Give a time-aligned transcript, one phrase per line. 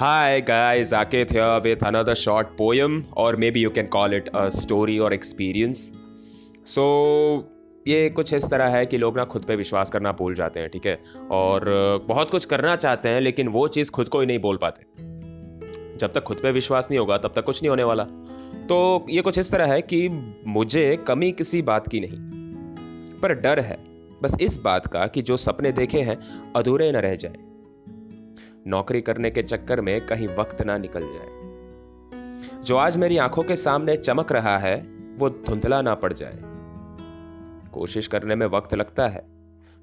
[0.00, 4.48] Hi guys, Akith here with another short poem or maybe you can call it a
[4.48, 5.80] story or experience.
[6.64, 6.84] So
[7.88, 10.68] ये कुछ इस तरह है कि लोग ना खुद पे विश्वास करना भूल जाते हैं
[10.68, 10.94] ठीक है?
[11.30, 11.64] और
[12.08, 14.84] बहुत कुछ करना चाहते हैं लेकिन वो चीज़ खुद को ही नहीं बोल पाते।
[15.98, 18.04] जब तक खुद पे विश्वास नहीं होगा तब तक कुछ नहीं होने वाला।
[18.68, 20.08] तो ये कुछ इस तरह है कि
[20.46, 23.78] मुझे कमी किसी बात की नहीं पर डर है।
[24.22, 26.18] बस इस बात का कि जो सपने देखे हैं
[26.56, 27.34] अधूरे न रह जाए।
[28.68, 31.38] नौकरी करने के चक्कर में कहीं वक्त ना निकल जाए।
[32.62, 34.76] जो आज मेरी आँखों के सामने चमक रहा है,
[35.18, 36.38] वो धुंधला ना पड़ जाए।
[37.72, 39.20] कोशिश करने में वक्त लगता है,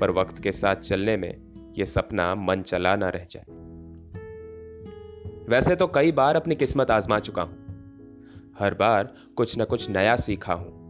[0.00, 1.38] पर वक्त के साथ चलने में
[1.78, 3.44] ये सपना मन चला ना रह जाए।
[5.48, 7.66] वैसे तो कई बार अपनी किस्मत आजमा चुका हूँ।
[8.58, 10.86] हर बार कुछ न कुछ नया सीखा हूँ।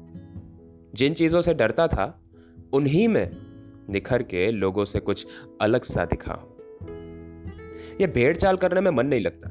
[0.94, 2.22] जिन चीज़ों से डरता था,
[2.72, 3.30] उन्हीं में
[3.90, 5.26] निखर के लोगों से कुछ
[5.60, 6.55] अलग सा दिखा हूँ।
[8.00, 9.50] ये भेड़ चाल करने में मन नहीं लगता।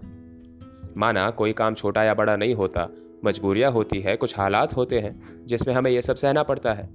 [0.97, 2.89] माना कोई काम छोटा या बड़ा नहीं होता,
[3.25, 6.89] मजबूरियाँ होती है, कुछ हालात होते हैं, जिसमें हमें यह सब सहना पड़ता है।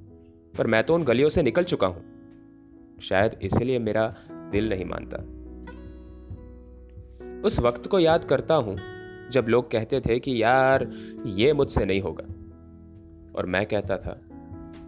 [0.58, 2.04] पर मैं तो उन गलियों से निकल चुका हूँ।
[3.02, 5.16] शायद इसलिए मेरा दिल नहीं मानता।
[7.46, 8.76] उस वक्त को याद करता हूँ,
[9.30, 10.90] जब लोग कहते थे कि, यार,
[11.26, 12.24] ये मुझसे नहीं होगा।
[13.38, 14.20] और मैं कहता था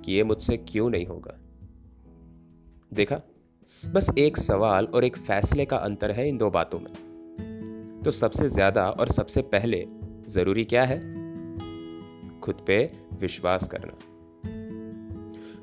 [0.05, 1.39] कि, ये मुझसे क्यों नहीं होगा?
[2.95, 3.21] देखा
[3.87, 6.93] बस एक सवाल और एक फैसले का अंतर है इन दो बातों में।
[8.05, 9.87] तो सबसे ज़्यादा और सबसे पहले
[10.29, 10.99] ज़रूरी क्या है?
[12.41, 13.93] खुद पे विश्वास करना।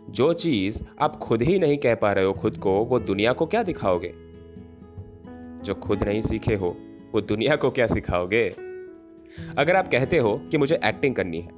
[0.09, 3.45] जो चीज़ आप खुद ही नहीं कह पा रहे हो खुद को, वो दुनिया को
[3.45, 4.14] क्या दिखाओगे?
[5.64, 6.78] जो खुद नहीं सीखे हो,
[7.12, 8.50] वो दुनिया को क्या सिखाओगे?
[9.58, 11.52] अगर आप कहते हो कि मुझे एक्टिंग करनी है,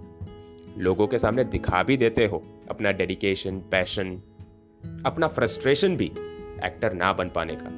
[0.78, 4.22] लोगों के सामने दिखा भी देते हो अपना डेडिकेशन पैशन
[5.06, 6.12] अपना फ्रस्ट्रेशन भी
[6.66, 7.70] एक्टर ना बन पाने का,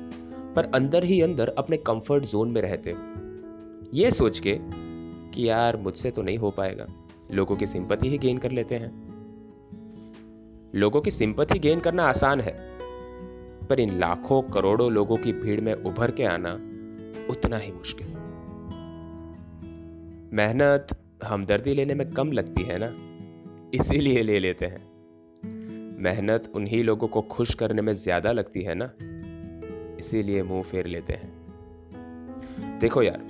[0.55, 2.99] पर अंदर ही अंदर अपने कंफर्ट जोन में रहते हो।
[3.93, 6.87] ये सोच के कि यार मुझसे तो नहीं हो पाएगा,
[7.31, 8.91] लोगों की सिंपति ही गेन कर लेते हैं।
[10.75, 12.55] लोगों की सिंपति गेन करना आसान है,
[13.67, 16.53] पर इन लाखों करोड़ों लोगों की भीड़ में उभर के आना
[17.29, 18.07] उतना ही मुश्किल
[20.33, 20.87] मेहनत
[21.23, 22.93] हमदर्दी लेने में कम लगती है ना?
[23.73, 24.92] इसीलिए ले लेते हैं।
[26.03, 28.89] मेहनत उन्हीं लोगों को खुश करने में ज़्यादा लगती है ना?
[29.99, 33.21] इसीलिए मुँह फेर लेते हैं। देखो यार,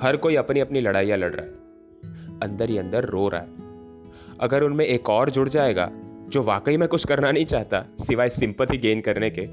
[0.00, 3.64] हर कोई अपनी अपनी लड़ाइयाँ लड़ रहा है। अंदर ही अंदर रो रहा है।
[4.40, 5.90] अगर उनमें एक और जुड़ जाएगा,
[6.28, 9.46] जो वाकई में कुछ करना नहीं चाहता, सिवाय सिंपति गेन करने के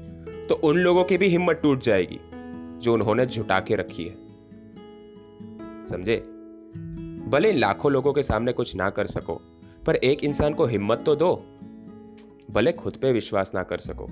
[0.46, 2.18] तो उन लोगों की भी हिम्मत टूट जाएगी,
[2.78, 4.14] जो उन्होंने जुटा के रखी है।
[5.86, 6.16] समझे?
[7.28, 9.40] भले लाखों लोगों के सामने कुछ ना कर सको,
[9.86, 11.34] पर एक इंसान को हिम्मत तो दो।
[12.54, 14.06] भले खुद पे विश्वास ना कर सको,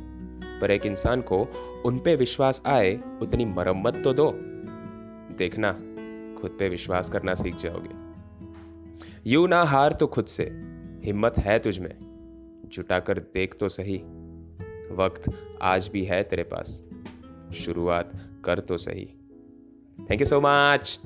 [0.61, 1.49] पर एक इंसान को
[1.85, 4.33] उन पे विश्वास आए, उतनी मरम्मत तो दो।
[5.39, 5.73] देखना,
[6.41, 7.91] खुद पे विश्वास करना सीख जाओगे।
[9.27, 10.45] यू ना हार तो खुद से,
[11.05, 11.95] हिम्मत है तुझ में।
[12.65, 13.97] जुटाकर देख तो सही,
[14.95, 16.85] वक्त आज भी है तेरे पास,
[17.55, 18.13] शुरुआत
[18.45, 19.07] कर तो सही।
[20.11, 21.01] Thank you so much